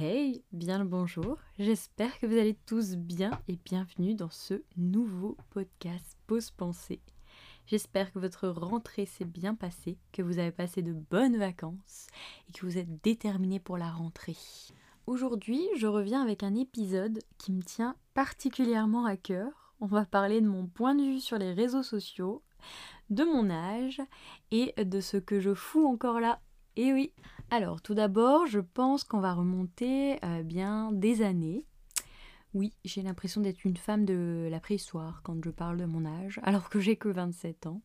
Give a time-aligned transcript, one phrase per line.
[0.00, 1.38] Hey, bien le bonjour.
[1.58, 7.00] J'espère que vous allez tous bien et bienvenue dans ce nouveau podcast Pause Pensée.
[7.66, 12.06] J'espère que votre rentrée s'est bien passée, que vous avez passé de bonnes vacances
[12.48, 14.36] et que vous êtes déterminés pour la rentrée.
[15.08, 19.74] Aujourd'hui, je reviens avec un épisode qui me tient particulièrement à cœur.
[19.80, 22.44] On va parler de mon point de vue sur les réseaux sociaux,
[23.10, 24.00] de mon âge
[24.52, 26.40] et de ce que je fous encore là.
[26.76, 27.12] Et oui,
[27.50, 31.64] alors, tout d'abord, je pense qu'on va remonter euh, bien des années.
[32.54, 36.40] Oui, j'ai l'impression d'être une femme de la préhistoire quand je parle de mon âge,
[36.44, 37.80] alors que j'ai que 27 ans.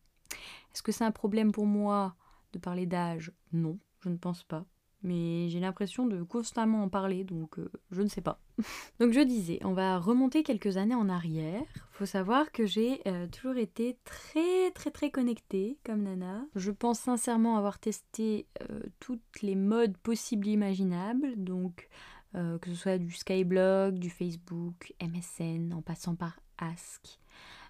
[0.72, 2.14] Est-ce que c'est un problème pour moi
[2.52, 3.32] de parler d'âge?
[3.52, 4.66] Non, je ne pense pas
[5.04, 8.40] mais j'ai l'impression de constamment en parler, donc euh, je ne sais pas.
[8.98, 11.83] donc je disais, on va remonter quelques années en arrière.
[11.94, 16.44] Faut savoir que j'ai euh, toujours été très très très connectée comme Nana.
[16.56, 21.88] Je pense sincèrement avoir testé euh, toutes les modes possibles et imaginables, donc
[22.62, 27.20] que ce soit du Skyblog, du Facebook, MSN, en passant par Ask.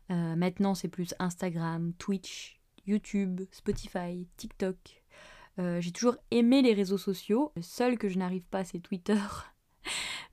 [0.09, 5.03] maintenant c'est plus Instagram, Twitch, YouTube, Spotify, TikTok.
[5.59, 7.53] Euh, j'ai toujours aimé les réseaux sociaux.
[7.57, 9.19] Le seul que je n'arrive pas, c'est Twitter.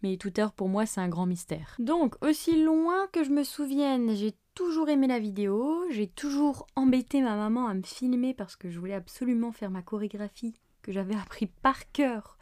[0.03, 1.75] Mais Twitter, pour moi, c'est un grand mystère.
[1.79, 5.85] Donc, aussi loin que je me souvienne, j'ai toujours aimé la vidéo.
[5.91, 9.81] J'ai toujours embêté ma maman à me filmer parce que je voulais absolument faire ma
[9.81, 12.37] chorégraphie que j'avais appris par cœur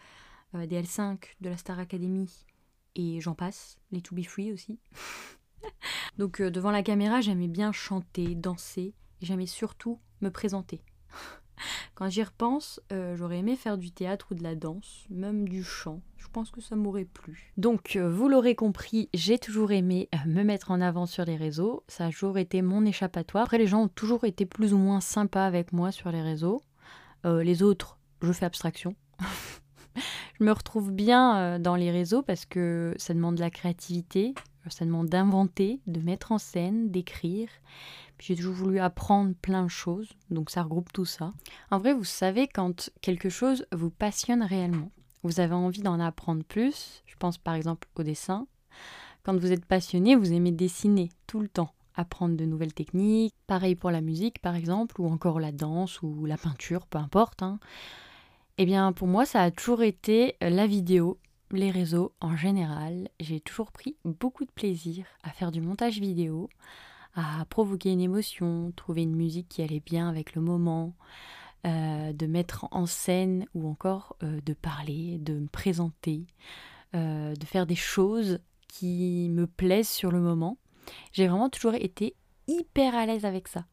[0.56, 2.30] euh, des L5, de la Star Academy.
[2.96, 4.80] Et j'en passe, les To Be Free aussi.
[6.18, 8.94] Donc, euh, devant la caméra, j'aimais bien chanter, danser.
[9.22, 10.82] Et j'aimais surtout me présenter.
[11.96, 15.64] Quand j'y repense, euh, j'aurais aimé faire du théâtre ou de la danse, même du
[15.64, 16.02] chant.
[16.18, 17.54] Je pense que ça m'aurait plu.
[17.58, 21.36] Donc, euh, vous l'aurez compris, j'ai toujours aimé euh, me mettre en avant sur les
[21.36, 21.84] réseaux.
[21.88, 23.44] Ça a toujours été mon échappatoire.
[23.44, 26.64] Après, les gens ont toujours été plus ou moins sympas avec moi sur les réseaux.
[27.26, 28.96] les autres, je fais abstraction.
[30.40, 34.34] je me retrouve bien dans les réseaux parce que ça demande de la créativité,
[35.04, 37.50] d'inventer, de mettre en scène, d'écrire.
[38.20, 41.34] J'ai toujours voulu apprendre plein de choses, donc ça regroupe tout ça.
[41.72, 44.92] En vrai, vous savez quand quelque chose vous passionne réellement.
[45.24, 48.48] Vous avez envie d'en apprendre plus, je pense par exemple au dessin.
[49.24, 53.34] Quand vous êtes passionné, vous aimez dessiner tout le temps, apprendre de nouvelles techniques.
[53.48, 57.44] Pareil pour la musique par exemple, ou encore la danse ou la peinture, peu importe.
[57.44, 57.60] Hein.
[58.58, 61.18] Eh bien pour moi, ça a toujours été la vidéo,
[61.52, 63.10] les réseaux en général.
[63.20, 66.50] J'ai toujours pris beaucoup de plaisir à faire du montage vidéo,
[67.16, 70.96] à provoquer une émotion, trouver une musique qui allait bien avec le moment,
[71.66, 76.26] euh, de mettre en scène ou encore euh, de parler, de me présenter,
[76.96, 78.40] euh, de faire des choses
[78.70, 80.58] qui me plaisent sur le moment.
[81.12, 82.16] J'ai vraiment toujours été
[82.48, 83.66] hyper à l'aise avec ça.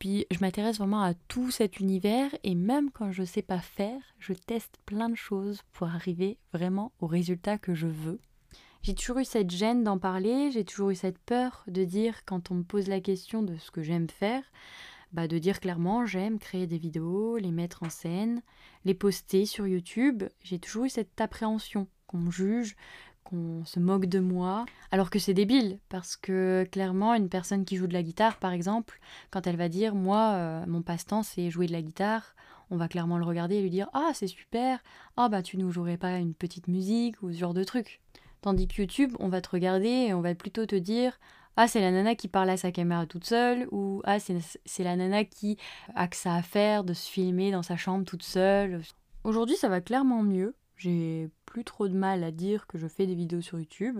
[0.00, 3.60] Puis je m'intéresse vraiment à tout cet univers et même quand je ne sais pas
[3.60, 8.18] faire, je teste plein de choses pour arriver vraiment au résultat que je veux.
[8.82, 12.50] J'ai toujours eu cette gêne d'en parler, j'ai toujours eu cette peur de dire quand
[12.50, 14.42] on me pose la question de ce que j'aime faire,
[15.12, 18.40] bah de dire clairement j'aime créer des vidéos, les mettre en scène,
[18.86, 20.24] les poster sur YouTube.
[20.42, 22.74] J'ai toujours eu cette appréhension qu'on me juge,
[23.30, 27.76] qu'on se moque de moi, alors que c'est débile, parce que clairement, une personne qui
[27.76, 31.50] joue de la guitare, par exemple, quand elle va dire, moi, euh, mon passe-temps, c'est
[31.50, 32.34] jouer de la guitare,
[32.70, 34.80] on va clairement le regarder et lui dire, ah, c'est super,
[35.16, 38.00] ah, bah, tu nous jouerais pas une petite musique ou ce genre de truc.
[38.42, 41.18] Tandis que YouTube, on va te regarder et on va plutôt te dire
[41.56, 44.96] Ah, c'est la nana qui parle à sa caméra toute seule, ou Ah, c'est la
[44.96, 45.58] nana qui
[45.94, 48.80] a que ça à faire de se filmer dans sa chambre toute seule.
[49.24, 50.54] Aujourd'hui, ça va clairement mieux.
[50.80, 53.98] J'ai plus trop de mal à dire que je fais des vidéos sur YouTube.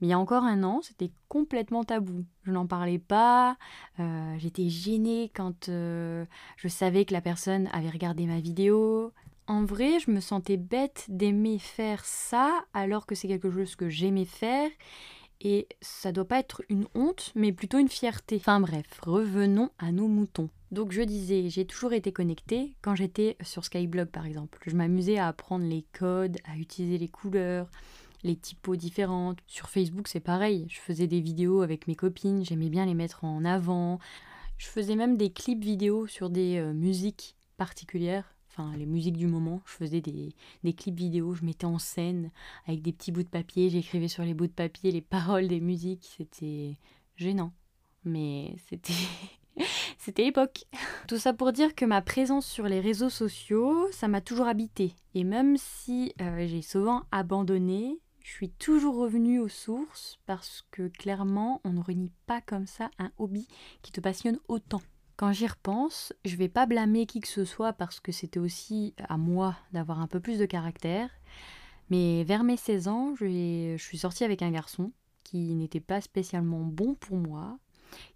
[0.00, 2.26] Mais il y a encore un an, c'était complètement tabou.
[2.42, 3.56] Je n'en parlais pas,
[3.98, 9.12] euh, j'étais gênée quand euh, je savais que la personne avait regardé ma vidéo.
[9.46, 13.88] En vrai, je me sentais bête d'aimer faire ça alors que c'est quelque chose que
[13.88, 14.70] j'aimais faire
[15.42, 18.36] et ça doit pas être une honte mais plutôt une fierté.
[18.36, 20.48] Enfin bref, revenons à nos moutons.
[20.70, 24.58] Donc je disais, j'ai toujours été connectée quand j'étais sur Skyblog par exemple.
[24.66, 27.68] Je m'amusais à apprendre les codes, à utiliser les couleurs,
[28.22, 29.38] les typos différentes.
[29.46, 30.66] Sur Facebook, c'est pareil.
[30.70, 33.98] Je faisais des vidéos avec mes copines, j'aimais bien les mettre en avant.
[34.56, 39.26] Je faisais même des clips vidéo sur des euh, musiques particulières enfin les musiques du
[39.26, 39.62] moment.
[39.66, 40.34] Je faisais des,
[40.74, 42.30] clips vidéo, je mettais en scène
[42.66, 45.60] avec des petits bouts de papier, j'écrivais sur les bouts de papier les paroles des
[45.60, 46.14] musiques.
[46.16, 46.76] C'était
[47.16, 47.52] gênant,
[48.04, 48.92] mais c'était.
[49.98, 50.64] C'était l'époque.
[51.06, 54.94] Tout ça pour dire que ma présence sur les réseaux sociaux, ça m'a toujours habité.
[55.14, 60.88] Et même si euh, j'ai souvent abandonné, je suis toujours revenue aux sources parce que
[60.88, 63.46] clairement, on ne renie pas comme ça un hobby
[63.82, 64.82] qui te passionne autant.
[65.22, 68.92] Quand j'y repense, je vais pas blâmer qui que ce soit parce que c'était aussi
[69.08, 71.10] à moi d'avoir un peu plus de caractère.
[71.90, 74.90] Mais vers mes 16 ans, je suis sortie avec un garçon
[75.22, 77.56] qui n'était pas spécialement bon pour moi,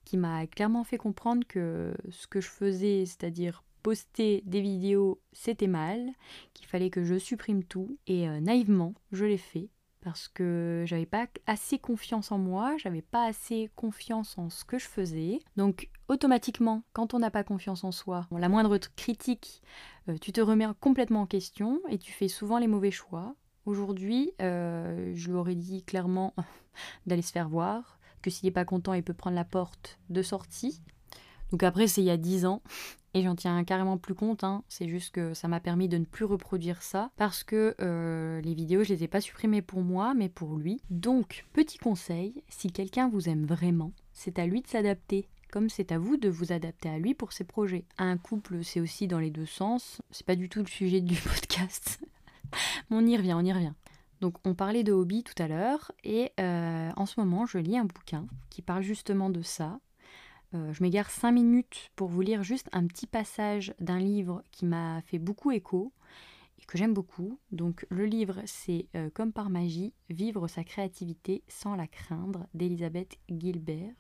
[0.05, 5.69] qui m'a clairement fait comprendre que ce que je faisais, c'est-à-dire poster des vidéos, c'était
[5.69, 6.11] mal,
[6.55, 7.97] qu'il fallait que je supprime tout.
[8.09, 9.69] Et euh, naïvement, je l'ai fait
[10.07, 14.79] parce que j'avais pas assez confiance en moi, j'avais pas assez confiance en ce que
[14.79, 15.41] je faisais.
[15.57, 19.63] Donc automatiquement, quand on n'a pas confiance en soi, la moindre critique,
[20.09, 23.35] euh, tu te remets complètement en question et tu fais souvent les mauvais choix.
[23.65, 26.37] Aujourd'hui, euh, je lui aurais dit clairement
[27.07, 30.23] d'aller se faire voir, que s'il n'est pas content, il peut prendre la porte de
[30.23, 30.83] sortie.
[31.51, 32.63] Donc après, c'est il y a 10 ans.
[33.17, 34.63] Et j'en tiens carrément plus compte, hein.
[34.69, 38.53] c'est juste que ça m'a permis de ne plus reproduire ça parce que euh, les
[38.53, 40.83] vidéos, je les ai pas supprimées pour moi, mais pour lui.
[40.91, 45.93] Donc, petit conseil, si quelqu'un vous aime vraiment, c'est à lui de s'adapter comme c'est
[45.93, 47.87] à vous de vous adapter à lui pour ses projets.
[47.97, 50.03] Un couple, c'est aussi dans les deux sens.
[50.11, 52.05] C'est pas du tout le sujet du podcast.
[52.91, 53.73] on y revient, on y revient.
[54.21, 57.79] Donc on parlait de hobby tout à l'heure et euh, en ce moment je lis
[57.79, 59.79] un bouquin qui parle justement de ça.
[60.55, 64.65] Euh, je m'égare 5 minutes pour vous lire juste un petit passage d'un livre qui
[64.65, 65.93] m'a fait beaucoup écho
[66.61, 67.39] et que j'aime beaucoup.
[67.51, 73.19] Donc le livre c'est euh, Comme par magie, vivre sa créativité sans la craindre d'Elisabeth
[73.29, 73.93] Gilbert.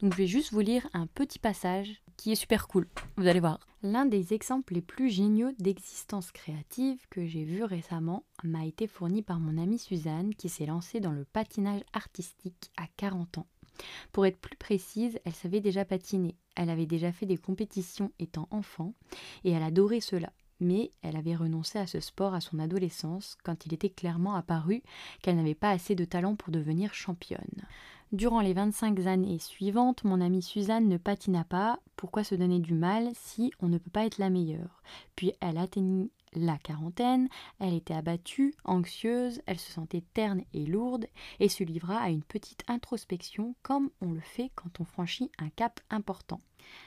[0.00, 3.40] Donc je vais juste vous lire un petit passage qui est super cool, vous allez
[3.40, 3.60] voir.
[3.82, 9.22] L'un des exemples les plus géniaux d'existence créative que j'ai vu récemment m'a été fourni
[9.22, 13.46] par mon amie Suzanne qui s'est lancée dans le patinage artistique à 40 ans.
[14.12, 16.36] Pour être plus précise, elle savait déjà patiner.
[16.54, 18.94] Elle avait déjà fait des compétitions étant enfant
[19.44, 20.32] et elle adorait cela.
[20.58, 24.82] Mais elle avait renoncé à ce sport à son adolescence quand il était clairement apparu
[25.20, 27.66] qu'elle n'avait pas assez de talent pour devenir championne.
[28.12, 31.80] Durant les 25 années suivantes, mon amie Suzanne ne patina pas.
[31.96, 34.80] Pourquoi se donner du mal si on ne peut pas être la meilleure?
[35.16, 37.28] Puis elle atteignit la quarantaine,
[37.58, 41.06] elle était abattue, anxieuse, elle se sentait terne et lourde
[41.40, 45.48] et se livra à une petite introspection comme on le fait quand on franchit un
[45.48, 46.40] cap important.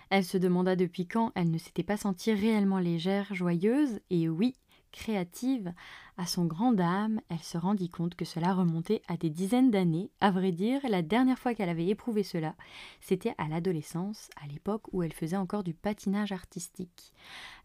[0.09, 4.55] Elle se demanda depuis quand elle ne s'était pas sentie réellement légère, joyeuse, et oui,
[4.91, 5.73] créative,
[6.17, 10.11] à son grand âme, elle se rendit compte que cela remontait à des dizaines d'années.
[10.19, 12.55] À vrai dire, la dernière fois qu'elle avait éprouvé cela,
[12.99, 17.13] c'était à l'adolescence, à l'époque où elle faisait encore du patinage artistique.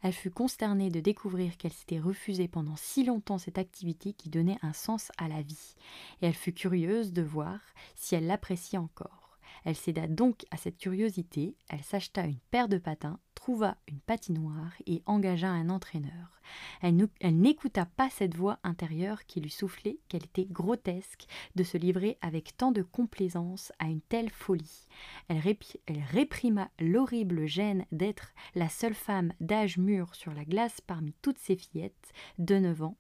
[0.03, 4.59] Elle fut consternée de découvrir qu'elle s'était refusée pendant si longtemps cette activité qui donnait
[4.63, 5.75] un sens à la vie,
[6.23, 7.59] et elle fut curieuse de voir
[7.97, 9.24] si elle l'appréciait encore.
[9.65, 14.73] Elle céda donc à cette curiosité, elle s'acheta une paire de patins, trouva une patinoire
[14.87, 16.41] et engagea un entraîneur.
[16.81, 16.97] Elle,
[17.41, 22.57] n'écouta pas cette voix intérieure qui lui soufflait qu'elle était grotesque de se livrer avec
[22.57, 24.87] tant de complaisance à une telle folie.
[25.29, 25.41] Elle,
[26.11, 31.57] réprima l'horrible gêne d'être la seule femme d'âge mûr sur la glace parmi toutes ces
[31.57, 32.97] fillettes de neuf ans.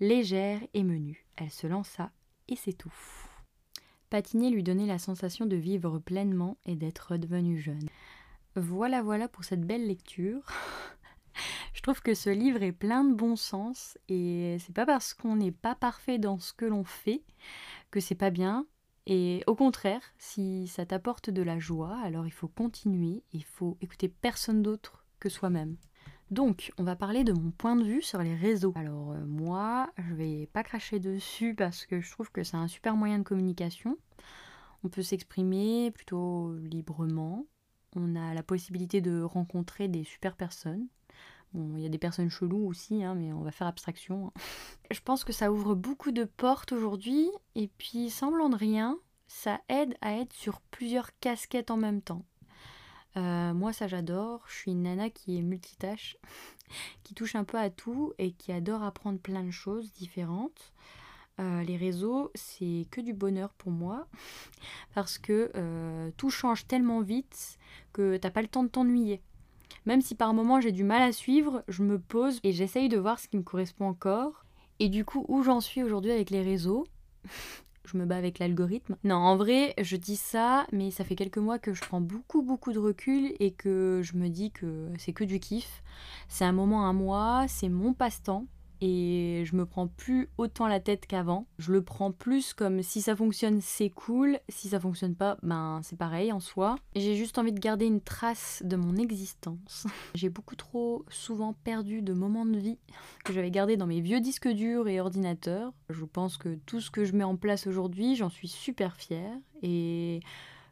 [0.00, 2.10] Légère et menue, elle se lança
[2.48, 3.27] et s'étouffe.
[4.10, 7.88] Patiner lui donnait la sensation de vivre pleinement et d'être redevenu jeune.
[8.56, 10.42] Voilà, voilà pour cette belle lecture.
[11.74, 15.36] Je trouve que ce livre est plein de bon sens et c'est pas parce qu'on
[15.36, 17.22] n'est pas parfait dans ce que l'on fait
[17.90, 18.66] que c'est pas bien.
[19.06, 23.78] Et au contraire, si ça t'apporte de la joie, alors il faut continuer, il faut
[23.80, 25.76] écouter personne d'autre que soi-même.
[26.30, 28.72] Donc, on va parler de mon point de vue sur les réseaux.
[28.76, 32.68] Alors, euh, moi, je vais pas cracher dessus parce que je trouve que c'est un
[32.68, 33.96] super moyen de communication.
[34.84, 37.46] On peut s'exprimer plutôt librement.
[37.96, 40.86] On a la possibilité de rencontrer des super personnes.
[41.54, 44.30] Bon, il y a des personnes cheloues aussi, hein, mais on va faire abstraction.
[44.90, 47.30] je pense que ça ouvre beaucoup de portes aujourd'hui.
[47.54, 48.98] Et puis, semblant de rien,
[49.28, 52.24] ça aide à être sur plusieurs casquettes en même temps.
[53.16, 54.44] Euh, moi, ça j'adore.
[54.48, 56.16] Je suis une nana qui est multitâche,
[57.04, 60.72] qui touche un peu à tout et qui adore apprendre plein de choses différentes.
[61.40, 64.08] Euh, les réseaux, c'est que du bonheur pour moi
[64.94, 67.58] parce que euh, tout change tellement vite
[67.92, 69.22] que t'as pas le temps de t'ennuyer.
[69.86, 72.98] Même si par moments j'ai du mal à suivre, je me pose et j'essaye de
[72.98, 74.44] voir ce qui me correspond encore.
[74.80, 76.86] Et du coup, où j'en suis aujourd'hui avec les réseaux?
[77.88, 78.96] je me bats avec l'algorithme.
[79.04, 82.42] Non, en vrai, je dis ça, mais ça fait quelques mois que je prends beaucoup,
[82.42, 85.82] beaucoup de recul et que je me dis que c'est que du kiff.
[86.28, 88.46] C'est un moment à moi, c'est mon passe-temps
[88.80, 91.46] et je me prends plus autant la tête qu'avant.
[91.58, 95.80] Je le prends plus comme si ça fonctionne, c'est cool, si ça fonctionne pas, ben
[95.82, 96.76] c'est pareil en soi.
[96.94, 99.86] J'ai juste envie de garder une trace de mon existence.
[100.14, 102.78] J'ai beaucoup trop souvent perdu de moments de vie
[103.24, 105.72] que j'avais gardés dans mes vieux disques durs et ordinateurs.
[105.90, 109.36] Je pense que tout ce que je mets en place aujourd'hui, j'en suis super fière
[109.62, 110.20] et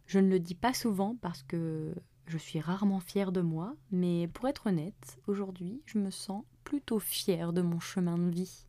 [0.06, 1.94] je ne le dis pas souvent parce que
[2.26, 6.98] je suis rarement fière de moi, mais pour être honnête, aujourd'hui, je me sens plutôt
[6.98, 8.66] fière de mon chemin de vie.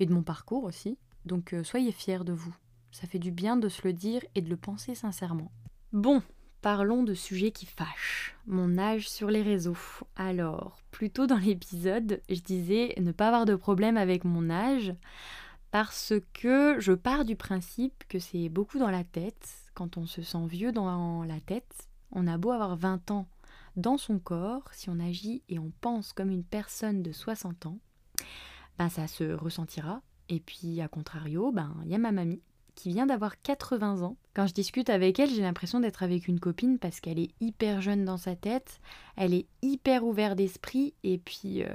[0.00, 0.98] et de mon parcours aussi.
[1.24, 2.54] Donc euh, soyez fiers de vous.
[2.90, 5.50] Ça fait du bien de se le dire et de le penser sincèrement.
[5.92, 6.22] Bon,
[6.62, 8.36] parlons de sujets qui fâchent.
[8.46, 9.76] Mon âge sur les réseaux.
[10.16, 14.94] Alors, plus tôt dans l'épisode, je disais ne pas avoir de problème avec mon âge
[15.72, 19.48] parce que je pars du principe que c'est beaucoup dans la tête.
[19.74, 23.26] Quand on se sent vieux dans la tête, on a beau avoir 20 ans
[23.76, 27.78] dans son corps, si on agit et on pense comme une personne de 60 ans,
[28.78, 30.02] ben ça se ressentira.
[30.28, 32.42] Et puis, à contrario, ben il y a ma mamie
[32.74, 34.16] qui vient d'avoir 80 ans.
[34.34, 37.80] Quand je discute avec elle, j'ai l'impression d'être avec une copine parce qu'elle est hyper
[37.80, 38.80] jeune dans sa tête,
[39.16, 41.68] elle est hyper ouverte d'esprit et puis euh,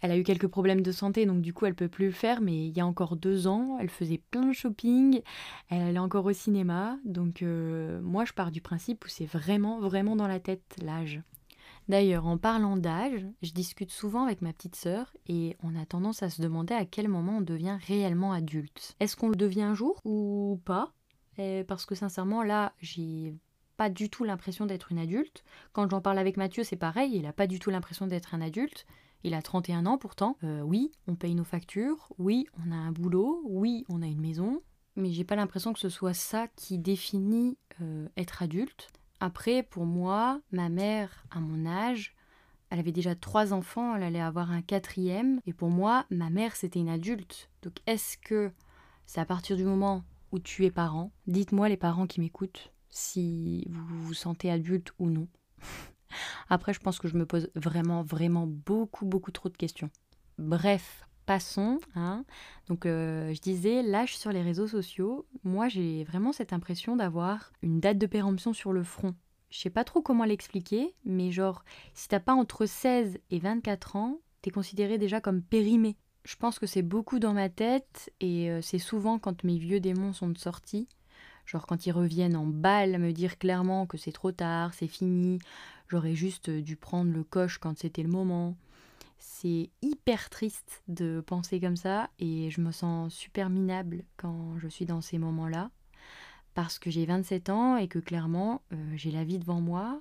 [0.00, 2.40] elle a eu quelques problèmes de santé donc du coup elle peut plus le faire
[2.40, 5.22] mais il y a encore deux ans, elle faisait plein de shopping,
[5.68, 9.78] elle allait encore au cinéma donc euh, moi je pars du principe où c'est vraiment
[9.78, 11.22] vraiment dans la tête l'âge.
[11.90, 16.22] D'ailleurs, en parlant d'âge, je discute souvent avec ma petite sœur et on a tendance
[16.22, 18.94] à se demander à quel moment on devient réellement adulte.
[19.00, 20.92] Est-ce qu'on le devient un jour ou pas?
[21.66, 23.34] Parce que sincèrement, là, j'ai
[23.76, 25.42] pas du tout l'impression d'être une adulte.
[25.72, 28.40] Quand j'en parle avec Mathieu, c'est pareil, il a pas du tout l'impression d'être un
[28.40, 28.86] adulte.
[29.24, 30.36] Il a 31 ans pourtant.
[30.44, 32.12] Euh, oui, on paye nos factures.
[32.18, 33.42] Oui, on a un boulot.
[33.46, 34.62] Oui, on a une maison.
[34.94, 38.92] Mais j'ai pas l'impression que ce soit ça qui définit euh, être adulte.
[39.20, 42.14] Après, pour moi, ma mère, à mon âge,
[42.70, 45.40] elle avait déjà trois enfants, elle allait avoir un quatrième.
[45.46, 47.50] Et pour moi, ma mère, c'était une adulte.
[47.62, 48.50] Donc est-ce que
[49.06, 53.66] c'est à partir du moment où tu es parent Dites-moi les parents qui m'écoutent si
[53.68, 55.28] vous vous sentez adulte ou non.
[56.48, 59.90] Après, je pense que je me pose vraiment, vraiment beaucoup, beaucoup trop de questions.
[60.38, 61.78] Bref, passons.
[61.94, 62.24] Hein.
[62.66, 67.52] Donc, euh, je disais, l'âge sur les réseaux sociaux, moi, j'ai vraiment cette impression d'avoir
[67.62, 69.14] une date de péremption sur le front.
[69.48, 73.94] Je sais pas trop comment l'expliquer, mais genre, si t'as pas entre 16 et 24
[73.94, 75.96] ans, t'es considéré déjà comme périmé.
[76.24, 79.78] Je pense que c'est beaucoup dans ma tête, et euh, c'est souvent quand mes vieux
[79.78, 80.88] démons sont sortis,
[81.46, 85.38] genre quand ils reviennent en balle, me dire clairement que c'est trop tard, c'est fini,
[85.86, 88.56] j'aurais juste dû prendre le coche quand c'était le moment.
[89.20, 94.66] C'est hyper triste de penser comme ça et je me sens super minable quand je
[94.66, 95.70] suis dans ces moments-là.
[96.54, 100.00] Parce que j'ai 27 ans et que clairement euh, j'ai la vie devant moi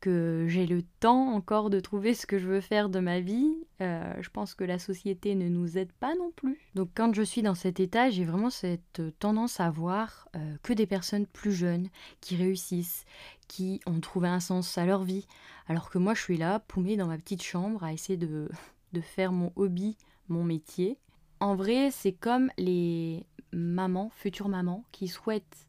[0.00, 3.54] que j'ai le temps encore de trouver ce que je veux faire de ma vie.
[3.80, 6.58] Euh, je pense que la société ne nous aide pas non plus.
[6.74, 10.72] Donc quand je suis dans cet état, j'ai vraiment cette tendance à voir euh, que
[10.72, 11.88] des personnes plus jeunes
[12.20, 13.04] qui réussissent,
[13.48, 15.26] qui ont trouvé un sens à leur vie,
[15.68, 18.48] alors que moi je suis là, paumée dans ma petite chambre, à essayer de,
[18.92, 19.96] de faire mon hobby,
[20.28, 20.98] mon métier.
[21.40, 25.66] En vrai, c'est comme les mamans, futures mamans, qui souhaitent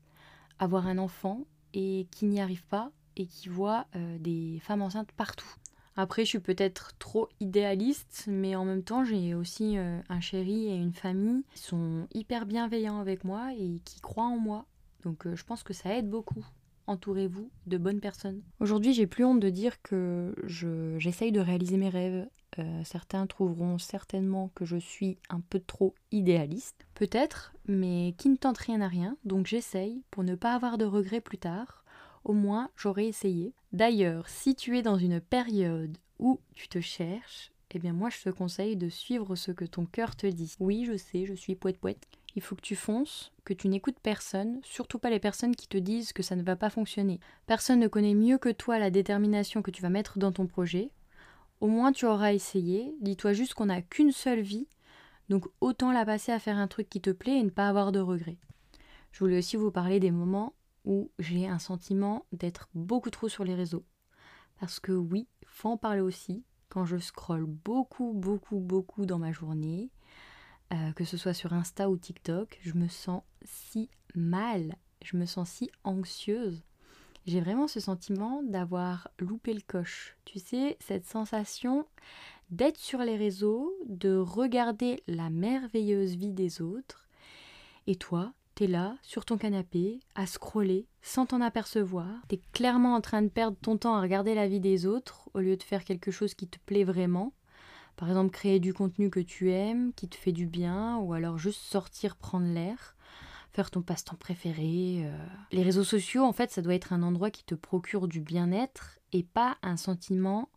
[0.59, 5.11] avoir un enfant et qui n'y arrivent pas et qui voit euh, des femmes enceintes
[5.11, 5.55] partout.
[5.95, 10.67] Après, je suis peut-être trop idéaliste, mais en même temps, j'ai aussi euh, un chéri
[10.67, 14.65] et une famille qui sont hyper bienveillants avec moi et qui croient en moi.
[15.03, 16.45] Donc, euh, je pense que ça aide beaucoup.
[16.87, 18.41] Entourez-vous de bonnes personnes.
[18.59, 20.33] Aujourd'hui, j'ai plus honte de dire que
[20.97, 22.27] j'essaye de réaliser mes rêves.
[22.83, 26.87] certains trouveront certainement que je suis un peu trop idéaliste.
[26.95, 29.15] Peut-être, mais qui ne tente rien à rien.
[29.23, 31.80] Donc, j'essaye pour ne pas avoir de regrets plus tard
[32.23, 33.53] au moins j'aurais essayé.
[33.71, 38.21] D'ailleurs, si tu es dans une période où tu te cherches, eh bien moi je
[38.21, 40.55] te conseille de suivre ce que ton cœur te dit.
[40.59, 42.07] Oui, je sais, je suis poète poète.
[42.35, 45.77] Il faut que tu fonces, que tu n'écoutes personne, surtout pas les personnes qui te
[45.77, 47.19] disent que ça ne va pas fonctionner.
[47.45, 50.91] Personne ne connaît mieux que toi la détermination que tu vas mettre dans ton projet.
[51.59, 54.67] Au moins tu auras essayé, dis-toi juste qu'on n'a qu'une seule vie,
[55.29, 57.91] donc autant la passer à faire un truc qui te plaît et ne pas avoir
[57.91, 58.37] de regrets.
[59.11, 60.53] Je voulais aussi vous parler des moments
[60.85, 63.85] où j'ai un sentiment d'être beaucoup trop sur les réseaux.
[64.59, 66.43] Parce que oui, faut en parler aussi.
[66.69, 69.89] Quand je scrolle beaucoup, beaucoup, beaucoup dans ma journée,
[70.73, 75.25] euh, que ce soit sur Insta ou TikTok, je me sens si mal, je me
[75.25, 76.63] sens si anxieuse.
[77.25, 80.17] J'ai vraiment ce sentiment d'avoir loupé le coche.
[80.25, 81.85] Tu sais, cette sensation
[82.49, 87.07] d'être sur les réseaux, de regarder la merveilleuse vie des autres,
[87.87, 92.07] et toi, T'es là, sur ton canapé, à scroller, sans t'en apercevoir.
[92.27, 95.39] T'es clairement en train de perdre ton temps à regarder la vie des autres, au
[95.39, 97.33] lieu de faire quelque chose qui te plaît vraiment.
[97.95, 101.37] Par exemple, créer du contenu que tu aimes, qui te fait du bien, ou alors
[101.37, 102.95] juste sortir prendre l'air,
[103.51, 105.03] faire ton passe-temps préféré.
[105.05, 105.25] Euh.
[105.51, 108.99] Les réseaux sociaux, en fait, ça doit être un endroit qui te procure du bien-être
[109.13, 110.49] et pas un sentiment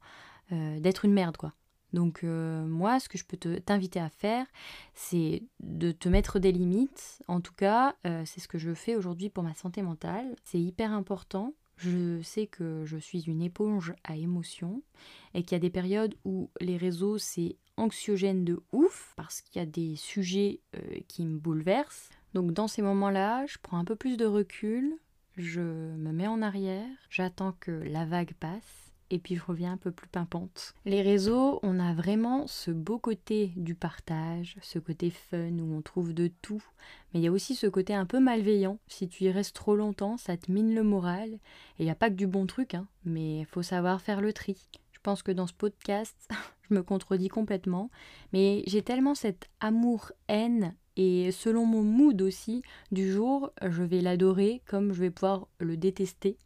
[0.53, 1.53] euh, d'être une merde, quoi.
[1.95, 4.47] Donc euh, moi, ce que je peux t'inviter à faire,
[4.95, 7.23] c'est de te mettre des limites.
[7.29, 10.35] En tout cas, euh, c'est ce que je fais aujourd'hui pour ma santé mentale.
[10.43, 11.55] C'est hyper important.
[11.77, 14.83] Je sais que je suis une éponge à émotions
[15.35, 19.61] et qu'il y a des périodes où les réseaux, c'est anxiogène de ouf parce qu'il
[19.61, 22.11] y a des sujets euh, qui me bouleversent.
[22.33, 24.97] Donc dans ces moments-là, je prends un peu plus de recul,
[25.37, 29.77] je me mets en arrière, j'attends que la vague passe et puis je reviens un
[29.77, 30.75] peu plus pimpante.
[30.85, 35.83] Les réseaux, on a vraiment ce beau côté du partage, ce côté fun où on
[35.83, 36.63] trouve de tout,
[37.13, 38.79] mais il y a aussi ce côté un peu malveillant.
[38.89, 41.31] Si tu y restes trop longtemps, ça te mine le moral.
[41.31, 41.39] Et
[41.81, 44.33] il n'y a pas que du bon truc, hein, mais il faut savoir faire le
[44.33, 44.57] tri.
[44.93, 46.29] Je pense que dans ce podcast,
[46.69, 47.91] je me contredis complètement,
[48.33, 54.63] mais j'ai tellement cet amour-haine et selon mon mood aussi du jour, je vais l'adorer
[54.67, 56.39] comme je vais pouvoir le détester.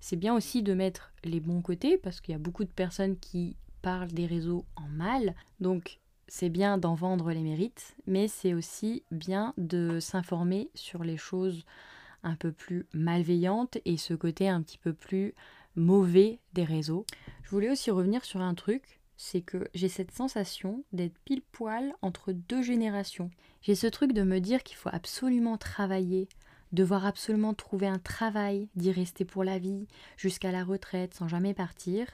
[0.00, 3.18] C'est bien aussi de mettre les bons côtés parce qu'il y a beaucoup de personnes
[3.18, 5.34] qui parlent des réseaux en mal.
[5.60, 11.16] Donc c'est bien d'en vendre les mérites, mais c'est aussi bien de s'informer sur les
[11.16, 11.64] choses
[12.22, 15.34] un peu plus malveillantes et ce côté un petit peu plus
[15.76, 17.06] mauvais des réseaux.
[17.44, 21.94] Je voulais aussi revenir sur un truc, c'est que j'ai cette sensation d'être pile poil
[22.02, 23.30] entre deux générations.
[23.62, 26.28] J'ai ce truc de me dire qu'il faut absolument travailler
[26.72, 31.54] devoir absolument trouver un travail, d'y rester pour la vie, jusqu'à la retraite, sans jamais
[31.54, 32.06] partir.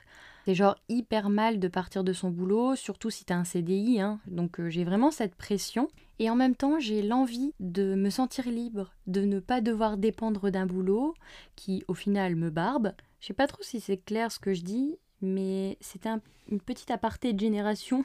[0.45, 4.19] C'est genre hyper mal de partir de son boulot, surtout si t'as un CDI, hein.
[4.27, 5.89] donc euh, j'ai vraiment cette pression.
[6.19, 10.51] Et en même temps, j'ai l'envie de me sentir libre, de ne pas devoir dépendre
[10.51, 11.15] d'un boulot
[11.57, 12.93] qui, au final, me barbe.
[13.21, 16.61] Je sais pas trop si c'est clair ce que je dis, mais c'est un, une
[16.61, 18.05] petite aparté de génération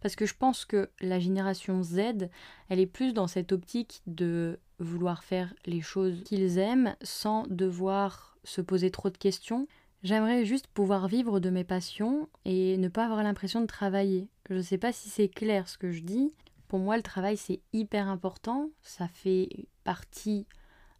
[0.00, 2.28] parce que je pense que la génération Z,
[2.68, 8.36] elle est plus dans cette optique de vouloir faire les choses qu'ils aiment sans devoir
[8.44, 9.66] se poser trop de questions.
[10.02, 14.28] J'aimerais juste pouvoir vivre de mes passions et ne pas avoir l'impression de travailler.
[14.48, 16.34] Je ne sais pas si c'est clair ce que je dis.
[16.68, 18.70] Pour moi, le travail, c'est hyper important.
[18.82, 19.48] Ça fait
[19.84, 20.46] partie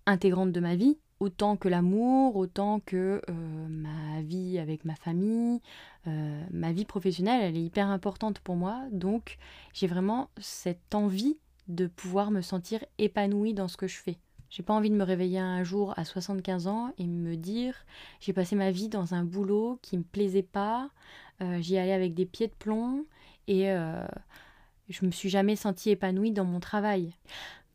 [0.05, 5.61] intégrante de ma vie, autant que l'amour, autant que euh, ma vie avec ma famille,
[6.07, 8.83] euh, ma vie professionnelle, elle est hyper importante pour moi.
[8.93, 9.39] Donc,
[9.73, 11.39] j'ai vraiment cette envie
[11.69, 14.19] de pouvoir me sentir épanouie dans ce que je fais.
[14.51, 17.87] J'ai pas envie de me réveiller un jour à 75 ans et me dire
[18.19, 20.91] j'ai passé ma vie dans un boulot qui me plaisait pas,
[21.41, 23.07] euh, j'y allais avec des pieds de plomb
[23.47, 24.05] et euh,
[24.89, 27.15] je me suis jamais sentie épanouie dans mon travail.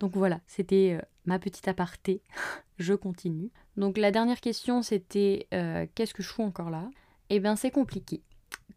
[0.02, 2.22] Donc voilà, c'était euh, ma petite aparté.
[2.78, 3.52] je continue.
[3.78, 5.48] Donc la dernière question c'était
[5.96, 6.90] qu'est-ce que je fous encore là?
[7.30, 8.22] Eh bien c'est compliqué.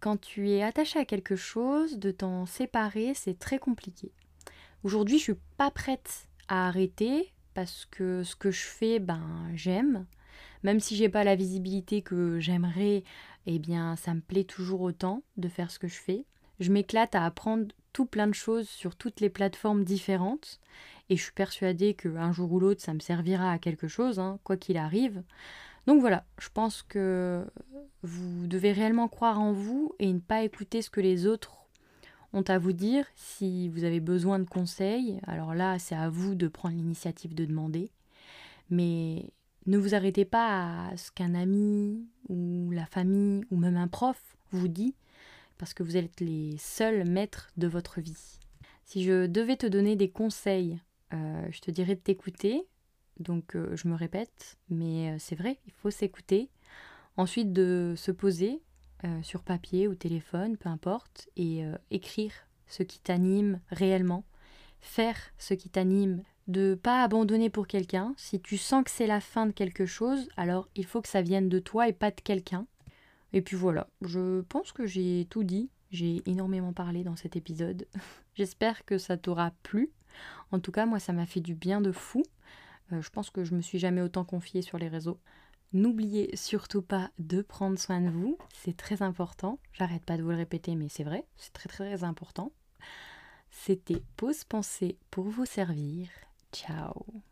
[0.01, 4.13] Quand tu es attaché à quelque chose, de t'en séparer, c'est très compliqué.
[4.85, 10.07] Aujourd'hui, je suis pas prête à arrêter parce que ce que je fais, ben j'aime.
[10.63, 13.03] Même si j'ai pas la visibilité que j'aimerais,
[13.47, 16.25] eh bien ça me plaît toujours autant de faire ce que je fais.
[16.61, 20.61] Je m'éclate à apprendre tout plein de choses sur toutes les plateformes différentes
[21.09, 24.39] et je suis persuadée qu'un jour ou l'autre ça me servira à quelque chose, hein,
[24.45, 25.25] quoi qu'il arrive.
[25.89, 27.47] Donc voilà, je pense que
[28.03, 31.67] vous devez réellement croire en vous et ne pas écouter ce que les autres
[32.35, 33.07] ont à vous dire.
[33.17, 37.47] Si vous avez besoin de conseils, alors là, c'est à vous de prendre l'initiative de
[37.47, 37.91] demander.
[38.69, 39.33] Mais
[39.65, 44.37] ne vous arrêtez pas à ce qu'un ami ou la famille ou même un prof
[44.51, 44.95] vous dit,
[45.57, 48.39] parce que vous êtes les seuls maîtres de votre vie.
[48.85, 50.79] Si je devais te donner des conseils,
[51.15, 52.67] euh, je te dirais de t'écouter.
[53.19, 56.51] Donc euh, je me répète, mais euh, c'est vrai, il faut s'écouter.
[57.17, 58.63] Ensuite de se poser,
[59.05, 62.33] euh, sur papier ou téléphone, peu importe, et écrire
[62.69, 64.25] ce qui t'anime réellement,
[64.81, 68.15] faire ce qui t'anime, de pas abandonner pour quelqu'un.
[68.17, 71.23] Si tu sens que c'est la fin de quelque chose, alors il faut que ça
[71.23, 72.67] vienne de toi et pas de quelqu'un.
[73.33, 75.71] Et puis voilà, je pense que j'ai tout dit.
[75.91, 77.87] J'ai énormément parlé dans cet épisode.
[78.35, 79.91] J'espère que ça t'aura plu.
[80.51, 82.23] En tout cas, moi, ça m'a fait du bien de fou.
[82.93, 85.19] Euh, je pense que je me suis jamais autant confiée sur les réseaux.
[85.73, 89.59] N'oubliez surtout pas de prendre soin de vous, c'est très important.
[89.73, 92.53] J'arrête pas de vous le répéter, mais c'est vrai, c'est très très important.
[93.51, 96.09] C'était Pause Pensée pour vous servir.
[96.53, 97.23] Ciao